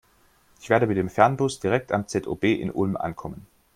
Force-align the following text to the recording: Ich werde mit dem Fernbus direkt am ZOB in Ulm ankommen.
Ich 0.59 0.71
werde 0.71 0.87
mit 0.87 0.97
dem 0.97 1.09
Fernbus 1.11 1.59
direkt 1.59 1.91
am 1.91 2.07
ZOB 2.07 2.43
in 2.45 2.71
Ulm 2.71 2.97
ankommen. 2.97 3.45